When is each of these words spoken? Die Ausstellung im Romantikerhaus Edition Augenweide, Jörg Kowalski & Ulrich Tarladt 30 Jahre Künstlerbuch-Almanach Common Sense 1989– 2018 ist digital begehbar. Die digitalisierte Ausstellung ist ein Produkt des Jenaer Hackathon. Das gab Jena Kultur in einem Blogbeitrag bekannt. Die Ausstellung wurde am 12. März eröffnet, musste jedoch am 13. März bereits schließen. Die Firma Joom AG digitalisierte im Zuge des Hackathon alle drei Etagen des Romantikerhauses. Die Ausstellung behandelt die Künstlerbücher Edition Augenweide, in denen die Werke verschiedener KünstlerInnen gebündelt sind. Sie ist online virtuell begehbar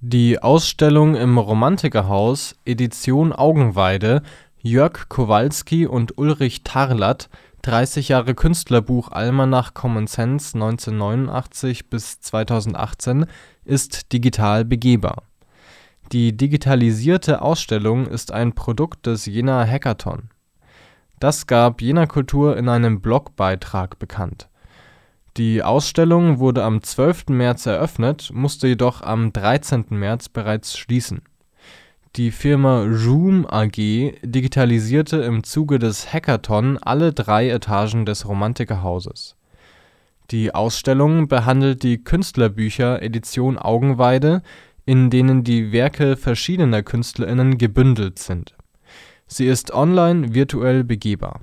Die 0.00 0.42
Ausstellung 0.42 1.14
im 1.14 1.38
Romantikerhaus 1.38 2.54
Edition 2.66 3.32
Augenweide, 3.32 4.22
Jörg 4.60 5.08
Kowalski 5.08 5.86
& 5.86 6.16
Ulrich 6.16 6.64
Tarladt 6.64 7.30
30 7.62 8.10
Jahre 8.10 8.34
Künstlerbuch-Almanach 8.34 9.72
Common 9.72 10.06
Sense 10.06 10.54
1989– 10.54 11.86
2018 12.20 13.24
ist 13.64 14.12
digital 14.12 14.66
begehbar. 14.66 15.22
Die 16.12 16.36
digitalisierte 16.36 17.40
Ausstellung 17.40 18.06
ist 18.06 18.32
ein 18.32 18.52
Produkt 18.52 19.06
des 19.06 19.24
Jenaer 19.24 19.66
Hackathon. 19.66 20.28
Das 21.20 21.46
gab 21.46 21.80
Jena 21.80 22.04
Kultur 22.04 22.58
in 22.58 22.68
einem 22.68 23.00
Blogbeitrag 23.00 23.98
bekannt. 23.98 24.50
Die 25.36 25.62
Ausstellung 25.62 26.38
wurde 26.38 26.64
am 26.64 26.82
12. 26.82 27.26
März 27.28 27.66
eröffnet, 27.66 28.30
musste 28.32 28.68
jedoch 28.68 29.02
am 29.02 29.34
13. 29.34 29.84
März 29.90 30.30
bereits 30.30 30.78
schließen. 30.78 31.20
Die 32.16 32.30
Firma 32.30 32.84
Joom 32.84 33.46
AG 33.46 33.76
digitalisierte 34.22 35.18
im 35.18 35.44
Zuge 35.44 35.78
des 35.78 36.10
Hackathon 36.10 36.78
alle 36.78 37.12
drei 37.12 37.50
Etagen 37.50 38.06
des 38.06 38.26
Romantikerhauses. 38.26 39.36
Die 40.30 40.54
Ausstellung 40.54 41.28
behandelt 41.28 41.82
die 41.82 42.02
Künstlerbücher 42.02 43.02
Edition 43.02 43.58
Augenweide, 43.58 44.42
in 44.86 45.10
denen 45.10 45.44
die 45.44 45.70
Werke 45.70 46.16
verschiedener 46.16 46.82
KünstlerInnen 46.82 47.58
gebündelt 47.58 48.18
sind. 48.18 48.54
Sie 49.26 49.46
ist 49.46 49.70
online 49.70 50.32
virtuell 50.32 50.82
begehbar 50.82 51.42